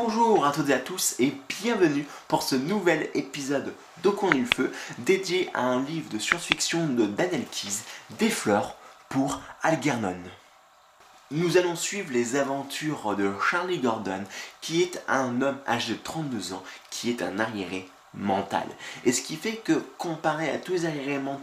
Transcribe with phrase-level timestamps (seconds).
[0.00, 4.46] Bonjour à toutes et à tous et bienvenue pour ce nouvel épisode d'Au coin du
[4.46, 8.76] feu dédié à un livre de science-fiction de Daniel Keyes, Des fleurs
[9.08, 10.14] pour Algernon.
[11.32, 14.22] Nous allons suivre les aventures de Charlie Gordon
[14.60, 18.66] qui est un homme âgé de 32 ans qui est un arriéré mental.
[19.04, 21.38] Et ce qui fait que comparé à tous les arriérés mentaux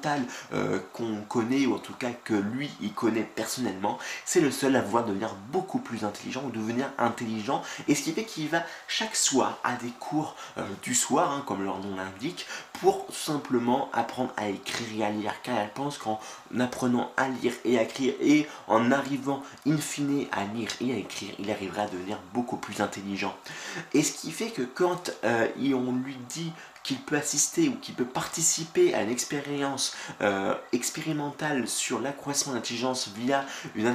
[0.53, 4.75] euh, qu'on connaît, ou en tout cas que lui il connaît personnellement, c'est le seul
[4.75, 7.61] à vouloir devenir beaucoup plus intelligent ou devenir intelligent.
[7.87, 11.43] Et ce qui fait qu'il va chaque soir à des cours euh, du soir, hein,
[11.45, 15.33] comme leur nom l'indique, pour simplement apprendre à écrire et à lire.
[15.43, 16.19] Car elle pense qu'en
[16.59, 20.97] apprenant à lire et à écrire et en arrivant in fine à lire et à
[20.97, 23.35] écrire, il arrivera à devenir beaucoup plus intelligent.
[23.93, 26.51] Et ce qui fait que quand euh, on lui dit
[26.85, 33.09] qu'il peut assister ou qu'il peut participer à une expérience euh, expérimentale sur l'accroissement d'intelligence
[33.15, 33.87] via une,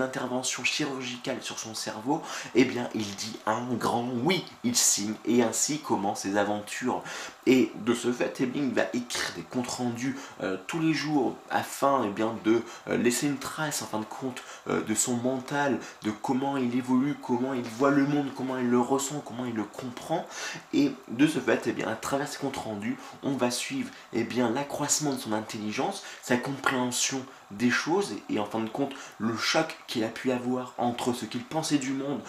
[0.00, 2.20] intervention chirurgicale sur son cerveau,
[2.56, 7.04] eh bien il dit un grand oui, il signe et ainsi commence ses aventures.
[7.46, 12.02] Et de ce fait, il va écrire des comptes rendus euh, tous les jours afin
[12.04, 16.10] eh bien, de euh, laisser une trace en fin de compte de son mental, de
[16.10, 19.64] comment il évolue, comment il voit le monde, comment il le ressent, comment il le
[19.64, 20.26] comprend.
[20.72, 24.50] Et de ce fait, eh bien, à travers compte rendu, on va suivre eh bien
[24.50, 29.76] l'accroissement de son intelligence, sa compréhension des choses et, en fin de compte le choc
[29.86, 32.20] qu'il a pu avoir entre ce qu'il pensait du monde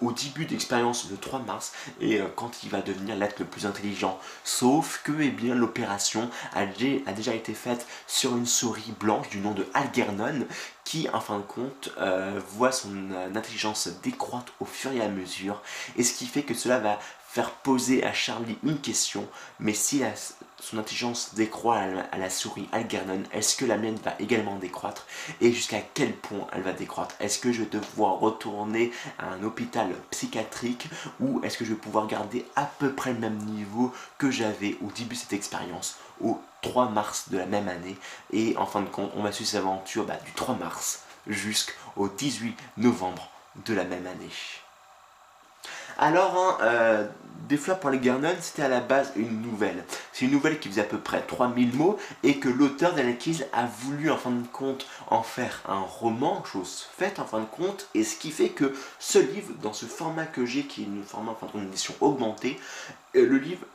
[0.00, 4.18] au début de 3 mars et euh, quand il va devenir l'être le plus intelligent.
[4.44, 9.52] Sauf que eh bien l'opération a, déjà été faite sur une souris blanche du nom
[9.52, 10.46] de Algernon
[10.90, 15.08] qui en fin de compte euh, voit son euh, intelligence décroître au fur et à
[15.08, 15.62] mesure
[15.96, 19.28] et ce qui fait que cela va faire poser à Charlie une question,
[19.60, 20.02] mais si
[20.58, 25.06] son intelligence décroît à la, souris Algernon, est-ce que la mienne va également décroître
[25.40, 27.14] Et jusqu'à quel point elle va décroître?
[27.20, 30.88] Est-ce que je vais devoir retourner à un hôpital psychiatrique
[31.20, 34.76] ou est-ce que je vais pouvoir garder à peu près le même niveau que j'avais
[34.82, 35.98] au début de cette expérience,
[36.62, 37.96] 3 mars de la même année
[38.32, 42.08] Et en fin de compte, on va suivre cette aventure bah, du 3 mars jusqu'au
[42.08, 43.30] 18 novembre
[43.66, 44.30] de la même année.
[46.02, 47.06] Alors, hein, euh,
[47.50, 49.84] Des fleurs pour les Garnon, c'était à la base une nouvelle.
[50.14, 53.66] C'est une nouvelle qui faisait à peu près 3000 mots et que l'auteur d'Anakis a
[53.66, 57.88] voulu en fin de compte en faire un roman, chose faite en fin de compte,
[57.94, 61.02] et ce qui fait que ce livre, dans ce format que j'ai, qui est une
[61.02, 62.58] format, enfin, édition augmentée,
[63.16, 63.66] euh, le livre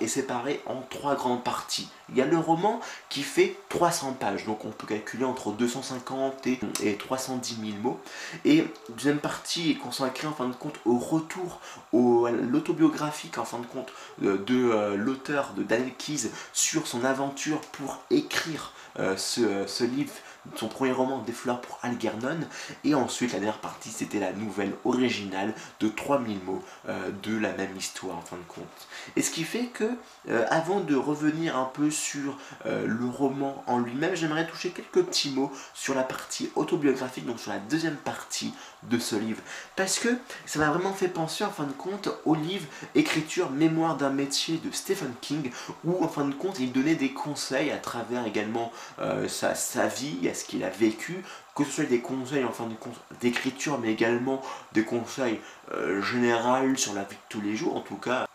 [0.00, 1.88] est séparé en trois grandes parties.
[2.08, 6.46] Il y a le roman qui fait 300 pages, donc on peut calculer entre 250
[6.48, 8.00] et, et 310 000 mots.
[8.44, 11.60] Et deuxième partie est consacrée en fin de compte au retour,
[11.92, 18.02] l'autobiographique en fin de compte de, euh, l'auteur de Daniel Keyes sur son aventure pour
[18.10, 20.12] écrire euh, ce livre
[20.56, 22.40] son premier roman Des fleurs pour Algernon
[22.84, 27.52] et ensuite la dernière partie c'était la nouvelle originale de 3000 mots euh, de la
[27.52, 28.66] même histoire en fin de compte.
[29.16, 29.90] Et ce qui fait que
[30.28, 35.06] euh, avant de revenir un peu sur euh, le roman en lui-même j'aimerais toucher quelques
[35.06, 39.42] petits mots sur la partie autobiographique donc sur la deuxième partie de ce livre.
[39.76, 40.08] Parce que
[40.46, 44.58] ça m'a vraiment fait penser en fin de compte au livre Écriture mémoire d'un métier
[44.58, 45.50] de Stephen King
[45.84, 48.72] où en fin de compte il donnait des conseils à travers également
[49.28, 51.22] sa, sa vie ce qu'il a vécu,
[51.54, 54.42] que ce soit des conseils en fin de compte d'écriture, mais également
[54.72, 55.40] des conseils
[55.72, 57.76] euh, généraux sur la vie de tous les jours.
[57.76, 58.26] En tout cas,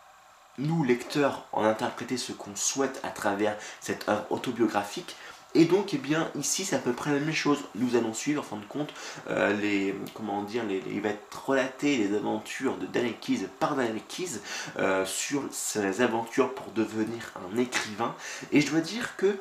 [0.58, 5.16] nous, lecteurs, en interpréter ce qu'on souhaite à travers cette œuvre autobiographique.
[5.54, 7.58] Et donc, eh bien, ici, c'est à peu près la même chose.
[7.76, 8.92] Nous allons suivre, en fin de compte,
[9.30, 13.74] euh, les, comment dire, les, il va être relaté les aventures de Daniel Keyes par
[13.74, 14.40] Daniel Keyes
[14.78, 18.14] euh, sur ses aventures pour devenir un écrivain.
[18.52, 19.38] Et je dois dire que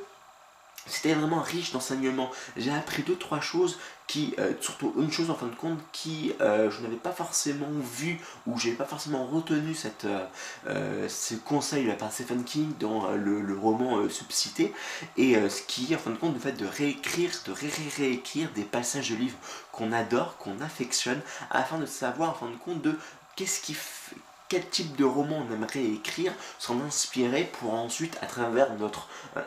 [0.85, 2.29] c'était vraiment riche d'enseignements.
[2.57, 6.33] J'ai appris deux trois choses qui, euh, surtout une chose en fin de compte, qui
[6.41, 10.05] euh, je n'avais pas forcément vu ou j'ai pas forcément retenu cette,
[10.67, 14.73] euh, ce conseil de la Stephen King dans le, roman Subcité
[15.17, 18.63] et ce qui en fin de compte le fait de réécrire, de ré réécrire des
[18.63, 19.37] passages de livres
[19.71, 22.97] qu'on adore, qu'on affectionne afin de savoir en fin de compte de
[23.35, 23.75] qu'est-ce qui
[24.47, 29.07] quel type de roman on aimerait écrire, s'en inspirer pour ensuite, à travers notre,
[29.37, 29.41] euh,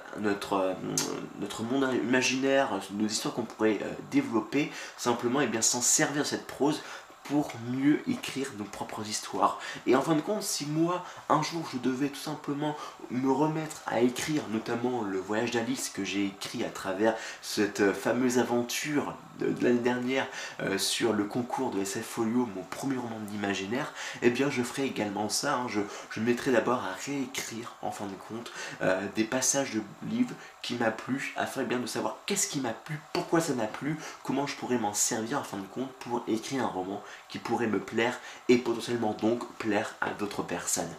[0.52, 6.26] euh, monde imaginaire, nos histoires qu'on pourrait euh, développer, simplement et eh bien s'en servir
[6.26, 6.80] cette prose
[7.28, 9.60] pour mieux écrire nos propres histoires.
[9.86, 12.74] Et en fin de compte, si moi, un jour, je devais tout simplement
[13.10, 18.38] me remettre à écrire, notamment le voyage d'Alice que j'ai écrit à travers cette fameuse
[18.38, 20.26] aventure de, l'année dernière
[20.60, 23.92] euh, sur le concours de SF Folio, mon premier roman d'imaginaire,
[24.22, 25.56] eh bien je ferai également ça.
[25.56, 25.66] Hein.
[25.68, 25.80] Je,
[26.10, 28.50] je mettrai d'abord à réécrire, en fin de compte,
[28.82, 30.34] euh, des passages de livres
[30.68, 33.96] qui m'a plu, afin bien de savoir qu'est-ce qui m'a plu, pourquoi ça m'a plu,
[34.22, 37.68] comment je pourrais m'en servir en fin de compte pour écrire un roman qui pourrait
[37.68, 38.20] me plaire
[38.50, 40.94] et potentiellement donc plaire à d'autres personnes.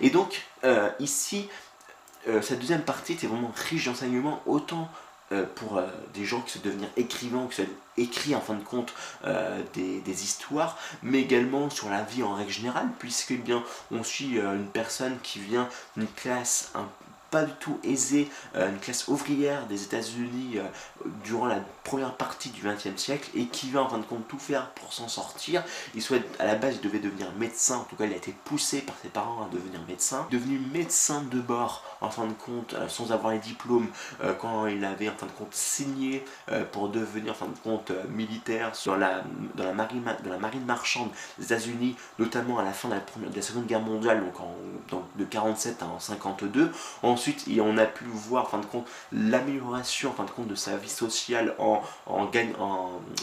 [0.00, 1.50] Et donc euh, ici,
[2.28, 4.90] euh, cette deuxième partie était vraiment riche d'enseignements, autant
[5.32, 5.82] euh, pour
[6.14, 8.94] des gens qui souhaitent devenir écrivains, qui souhaitent écrire en fin de compte
[9.74, 14.38] des, histoires, mais également sur la vie en règle générale, puisque eh bien on suit
[14.38, 16.72] une personne qui vient d'une classe
[17.30, 20.64] pas du tout aisé, euh, une classe ouvrière des États-Unis euh,
[21.24, 21.60] durant la
[21.90, 24.92] première partie du XXe siècle et qui va en fin de compte tout faire pour
[24.92, 25.64] s'en sortir.
[25.96, 28.32] Il souhaite, à la base, il devait devenir médecin, en tout cas, il a été
[28.44, 30.24] poussé par ses parents à devenir médecin.
[30.30, 33.88] Devenu médecin de bord, en fin de compte, euh, sans avoir les diplômes,
[34.38, 36.24] quand il avait en fin de compte signé
[36.72, 40.64] pour devenir en fin de compte militaire dans la, dans la, marine, dans la marine
[40.64, 41.08] marchande
[41.38, 44.38] des États-Unis, notamment à la fin de la, première, de la Seconde Guerre mondiale, donc,
[44.40, 44.54] en,
[44.90, 46.70] donc de 47 à 52.
[47.02, 50.54] Ensuite, on a pu voir en fin de compte l'amélioration en fin de compte de
[50.54, 52.30] sa vie sociale en, en,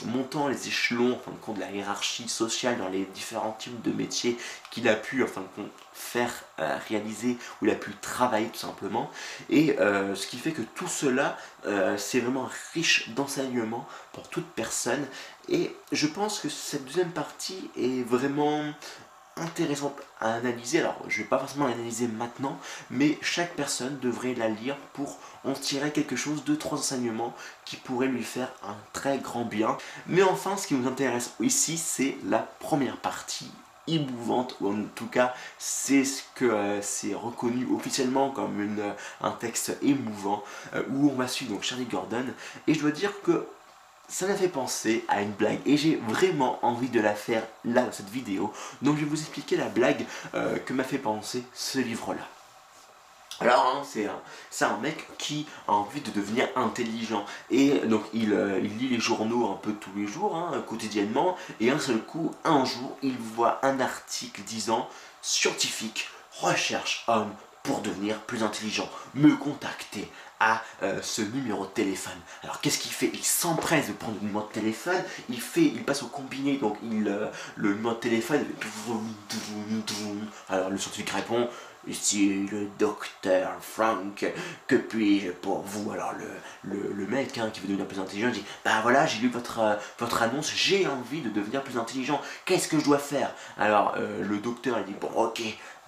[0.06, 3.82] montant les échelons en fin de compte de la hiérarchie sociale dans les différents types
[3.82, 4.38] de métiers
[4.72, 8.48] qu'il a pu en fin de compte faire euh, réaliser ou il a pu travailler
[8.48, 9.10] tout simplement.
[9.50, 14.46] Et euh, ce qui fait que tout cela euh, c'est vraiment riche d'enseignements pour toute
[14.46, 15.06] personne.
[15.50, 18.64] Et je pense que cette deuxième partie est vraiment
[19.42, 20.80] intéressante à analyser.
[20.80, 22.58] Alors, je ne vais pas forcément l'analyser maintenant,
[22.90, 27.36] mais chaque personne devrait la lire pour en tirer quelque chose, deux, trois enseignements
[27.66, 29.78] qui pourraient lui faire un très grand bien.
[30.08, 33.52] Mais enfin, ce qui nous intéresse ici, c'est la première partie
[33.88, 39.32] émouvante, ou en tout cas c'est ce que euh, c'est reconnu officiellement comme une, un
[39.32, 40.44] texte émouvant,
[40.74, 42.26] euh, où on va suivre donc Charlie Gordon,
[42.68, 43.48] et je dois dire que
[44.08, 47.84] ça m'a fait penser à une blague et j'ai vraiment envie de la faire là
[47.84, 48.54] dans cette vidéo.
[48.82, 52.26] Donc je vais vous expliquer la blague euh, que m'a fait penser ce livre-là.
[53.40, 53.84] Alors, hein,
[54.50, 57.24] c'est un, mec qui a envie de devenir intelligent.
[57.52, 61.38] Et donc, il, euh, lit les journaux un peu tous les jours, hein, quotidiennement.
[61.60, 64.90] Et un seul coup, un jour, il voit un article disant
[65.22, 67.32] «Scientifique recherche homme
[67.68, 68.90] pour devenir plus intelligent.
[69.14, 70.10] Me contacter
[70.40, 72.18] à euh, ce numéro de téléphone.
[72.44, 73.12] Alors qu'est-ce qu'il fait?
[73.14, 76.78] Il s'empresse de prendre le numéro de téléphone, il fait, il passe au combiné, donc
[76.84, 77.28] il, euh,
[77.58, 78.46] le numéro de téléphone,
[80.50, 81.50] alors le scientifique répond,
[81.88, 84.26] Ici le docteur Frank,
[84.68, 86.12] que puis-je pour vous Alors
[86.64, 89.60] le, le, mec hein, qui veut devenir plus intelligent dit Bah voilà, j'ai lu votre,
[89.60, 93.34] euh, votre annonce, j'ai envie de devenir plus intelligent, qu'est-ce que je dois faire?
[93.58, 95.42] Alors le docteur il dit Bon ok,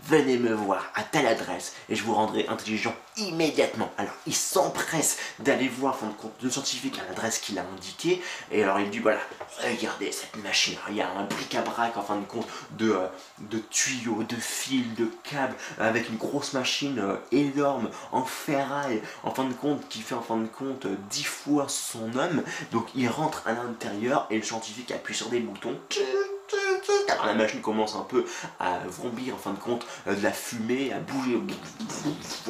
[0.07, 3.91] venez me voir à telle adresse et je vous rendrai intelligent immédiatement.
[3.97, 8.63] Alors il s'empresse d'aller voir de compte le scientifique à l'adresse qu'il a indiqué et
[8.63, 9.19] alors il dit voilà
[9.63, 10.75] regardez cette machine.
[10.89, 13.07] Il y a un bric-à-brac en fin de compte de, euh,
[13.39, 19.31] de tuyaux, de fils, de câbles avec une grosse machine euh, énorme en ferraille en
[19.31, 22.43] fin de compte qui fait en fin de compte euh, fois son homme.
[22.71, 25.79] Donc il rentre à l'intérieur et le scientifique appuie sur des boutons
[27.25, 28.25] la machine commence un peu
[28.59, 31.39] à vrombir en fin de compte, euh, de la fumée, à bouger.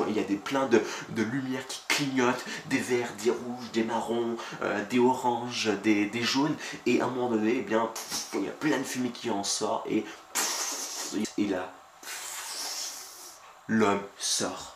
[0.07, 3.83] Il y a des plein de, de lumières qui clignotent, des verts, des rouges, des
[3.83, 6.55] marrons, euh, des oranges, des, jaunes.
[6.85, 7.89] Et à un moment donné, eh bien,
[8.33, 10.05] il y a plein de fumée qui en sort et,
[11.37, 11.71] et là,
[13.67, 14.75] l'homme sort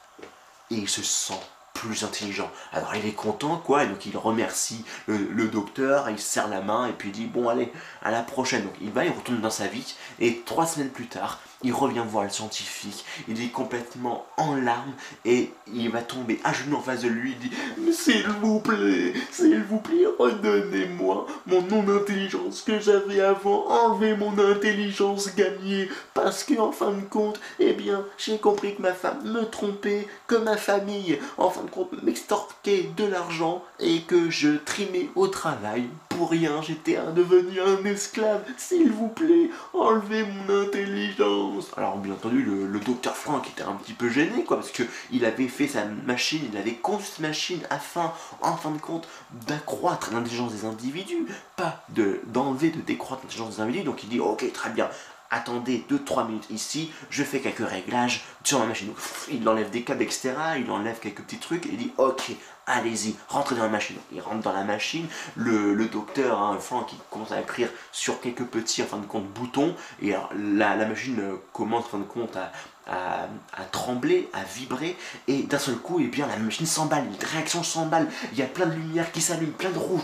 [0.72, 1.40] et il se sent
[1.88, 2.50] plus intelligent.
[2.71, 6.88] Alors il est content, quoi, et donc il remercie le, docteur, il serre la main,
[6.88, 7.71] et puis dit, bon allez,
[8.01, 8.63] à la prochaine.
[8.63, 12.04] Donc il va, il retourne dans sa vie, et trois semaines plus tard, il revient
[12.07, 14.94] voir le scientifique, il est complètement en larmes
[15.26, 19.14] et il va tomber à genoux en face de lui, il dit S'il vous plaît,
[19.31, 26.59] s'il vous plaît, redonnez-moi mon non-intelligence que j'avais avant, enlevez mon intelligence gagnée, parce que
[26.59, 30.57] en fin de compte, eh bien, j'ai compris que ma femme me trompait, que ma
[30.57, 36.30] famille, en fin de compte, m'extorquait de l'argent et que je trimais au travail pour
[36.30, 41.72] rien, j'étais devenu un esclave, s'il vous plaît, enlevez mon intelligence.
[41.78, 45.26] Alors bien entendu, le, docteur Frank était un petit peu gêné, quoi, parce que il
[45.26, 49.08] avait fait sa machine, il avait conçu cette machine afin, en fin de compte,
[49.48, 51.84] d'accroître l'intelligence des individus, pas
[52.28, 53.86] d'enlever, de, décroître l'intelligence des individus.
[53.86, 54.90] Donc il dit, ok, très bien,
[55.33, 58.94] attendez 2-3 minutes ici, je fais quelques réglages sur ma machine.
[59.31, 60.33] il enlève des câbles, etc.
[60.57, 62.31] Il enlève quelques petits trucs et il dit ok,
[62.68, 63.97] allez-y, rentrez dans la machine.
[64.11, 68.45] Il rentre dans la machine, le, docteur, hein, Franck, qui commence à écrire sur quelques
[68.45, 69.75] petits, en fin de compte, boutons.
[70.02, 73.28] Et la, machine euh, commence, en compte, à,
[73.71, 74.97] trembler, à vibrer,
[75.28, 78.45] et d'un seul coup, eh bien, la machine s'emballe, une réaction s'emballe, il y a
[78.45, 80.02] plein de lumière qui s'allume, plein de rouge,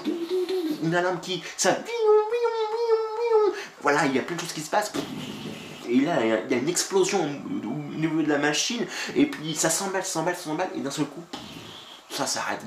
[0.82, 1.44] une alarme qui...
[1.58, 1.78] Ça,
[3.82, 4.92] voilà, il y a plein de choses qui se passent.
[5.88, 9.70] Et là, il y a une explosion au niveau de la machine, et puis ça
[9.70, 11.24] s'emballe, s'emballe, s'emballe, et d'un seul coup,
[12.10, 12.62] ça s'arrête,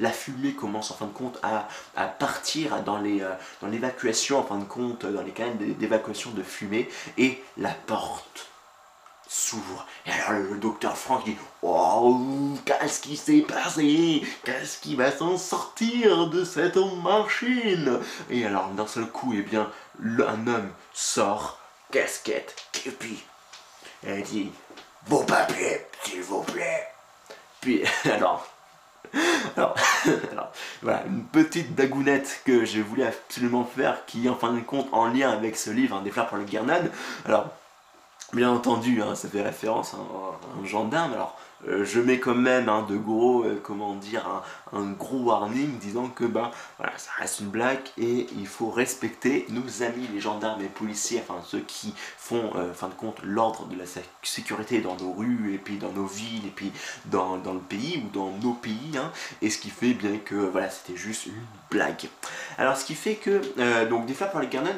[0.00, 1.68] la, fumée commence en fin de compte à,
[2.06, 7.70] partir dans l'évacuation, en fin de compte, dans les canaux d'évacuation de fumée, et la
[7.70, 8.48] porte
[9.28, 9.86] s'ouvre.
[10.06, 12.18] Et alors le docteur Frank dit Oh,
[12.64, 14.22] qu'est-ce qui s'est passé?
[14.44, 19.70] Qu'est-ce qui va s'en sortir de cette machine Et alors d'un seul coup, eh bien,
[20.02, 21.60] un homme sort,
[21.92, 23.22] casquette, képi.
[24.06, 24.50] Et dit
[25.06, 26.88] Vos papiers, s'il vous plaît.
[27.60, 28.46] Puis alors.
[29.56, 29.74] Alors,
[30.82, 35.06] voilà, une petite dagounette que je voulais absolument faire qui en fin de compte en
[35.06, 36.92] lien avec ce livre, Des fleurs pour le Guernade.
[37.24, 37.48] Alors,
[38.34, 41.14] Bien entendu, hein, ça fait référence à un, gendarme.
[41.14, 44.42] Alors, euh, je mets quand même un de gros, euh, comment dire,
[44.74, 49.46] un, gros warning disant que ben voilà, ça reste une blague et il faut respecter
[49.48, 53.64] nos amis les gendarmes et policiers, enfin ceux qui font, euh, fin de compte, l'ordre
[53.64, 53.84] de la
[54.22, 56.70] sécurité dans nos rues et puis dans nos villes et puis
[57.06, 58.98] dans, le pays ou dans nos pays.
[58.98, 61.32] Hein, et ce qui fait bien que voilà, c'était juste une
[61.70, 62.10] blague.
[62.58, 64.68] Alors, ce qui fait que donc des fois pour les canons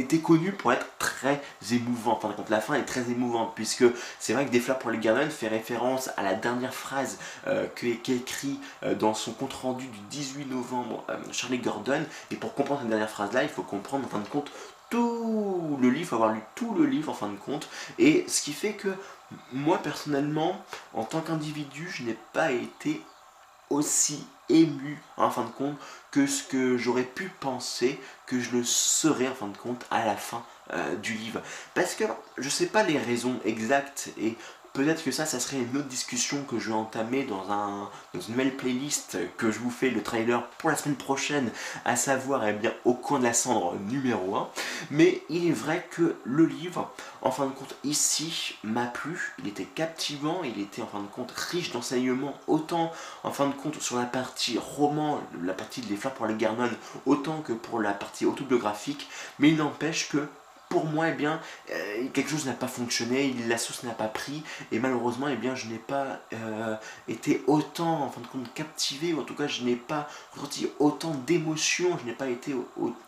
[0.00, 1.40] était connu pour être très
[1.72, 2.12] émouvant.
[2.12, 3.84] Enfin, quand la fin est très émouvante, puisque
[4.18, 8.60] c'est vrai que Des pour le Garden fait référence à la dernière phrase euh, écrit
[8.82, 12.02] euh, dans son compte-rendu du 18 novembre euh, Charlie Gordon.
[12.30, 14.50] Et pour comprendre cette dernière phrase-là, il faut comprendre en fin de compte
[14.90, 17.68] tout le livre, avoir lu tout le livre en fin de compte.
[17.98, 18.88] Et ce qui fait que
[19.52, 23.02] moi personnellement, en tant qu'individu, je n'ai pas été
[23.70, 25.76] aussi ému en fin de compte
[26.10, 30.04] que ce que j'aurais pu penser que je le serais en fin de compte à
[30.04, 31.42] la fin euh, du livre.
[31.74, 32.04] Parce que
[32.38, 34.36] je sais pas les raisons exactes et
[34.76, 38.20] Peut-être que ça, ça serait une autre discussion que je vais entamer dans, un, dans
[38.20, 41.50] une nouvelle playlist que je vous fais le trailer pour la semaine prochaine,
[41.86, 44.50] à savoir eh bien, Au coin de la cendre numéro 1.
[44.90, 46.92] Mais il est vrai que le livre,
[47.22, 49.34] en fin de compte, ici, m'a plu.
[49.38, 52.92] Il était captivant, il était en fin de compte riche d'enseignements, autant
[53.24, 56.68] en fin de compte sur la partie roman, la partie des fleurs pour les Garnon,
[57.06, 59.08] autant que pour la partie autobiographique.
[59.38, 60.28] Mais il n'empêche que
[60.68, 64.42] pour moi, eh bien, euh, quelque chose n'a pas fonctionné, la sauce n'a pas pris,
[64.72, 66.74] et malheureusement, eh bien, je n'ai pas euh,
[67.08, 70.68] été autant, en fin de compte, captivé, ou en tout cas, je n'ai pas ressenti
[70.78, 72.54] autant d'émotions, je n'ai pas été,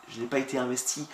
[0.09, 1.07] je n'ai pas été investi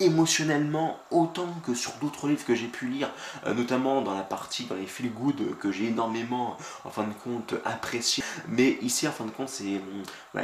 [0.00, 3.10] émotionnellement autant que sur d'autres livres que j'ai pu lire,
[3.46, 7.12] euh, notamment dans la partie, dans les feel good que j'ai énormément, en fin de
[7.12, 8.22] compte, apprécié.
[8.48, 9.80] Mais ici, en fin de compte, c'est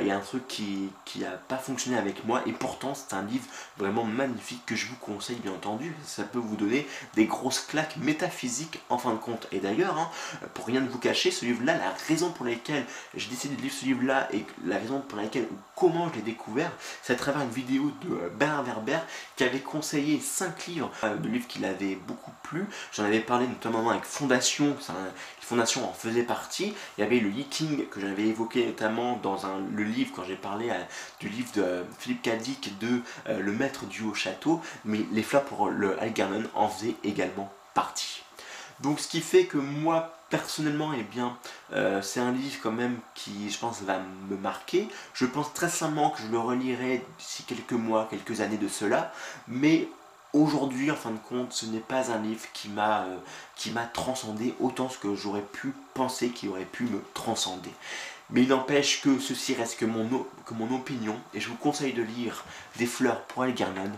[0.01, 3.23] il y a un truc qui n'a pas fonctionné avec moi, et pourtant, c'est un
[3.23, 3.45] livre
[3.79, 5.95] vraiment magnifique que je vous conseille, bien entendu.
[6.05, 9.47] Ça peut vous donner des grosses claques métaphysiques, en fin de compte.
[9.53, 10.11] Et d'ailleurs, hein,
[10.55, 12.85] pour rien de vous cacher, ce livre-là, la raison pour laquelle
[13.15, 16.23] j'ai décidé de lire ce livre-là, et la raison pour laquelle, ou comment je l'ai
[16.23, 18.99] découvert, c'est à travers une vidéo de euh, Bernard Werber
[19.37, 22.67] qui avait conseillé 5 livres euh, de livres qui l'avaient beaucoup plu.
[22.93, 24.77] J'en avais parlé notamment avec Fondation,
[25.41, 26.75] Fondation en faisait partie.
[26.97, 30.37] Il y avait le Yiking que j'avais évoqué notamment dans un, le livre, quand j'ai
[30.37, 30.81] parlé euh,
[31.21, 35.45] du livre de Philippe Cadic de euh, Le Maître du Haut Château, mais Les Fleurs
[35.45, 38.23] pour le Algernon en faisaient également partie.
[38.81, 41.37] Donc ce qui fait que moi personnellement, eh bien,
[42.03, 44.89] c'est un livre quand même qui, je pense, va me marquer.
[45.13, 49.13] Je pense très sincèrement que je le relirai d'ici quelques mois, quelques années de cela,
[49.49, 49.89] mais
[50.35, 53.17] aujourd'hui, en fin de compte, ce n'est pas un livre qui m'a euh,
[53.57, 57.71] qui m'a transcendé autant que j'aurais pu penser qu'il aurait pu me transcender.
[58.31, 60.09] Mais il n'empêche que ceci reste que mon,
[60.45, 62.45] que mon opinion, et je vous conseille de lire
[62.77, 63.93] Des fleurs pour Algernon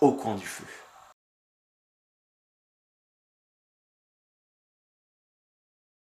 [0.00, 0.64] au coin du feu.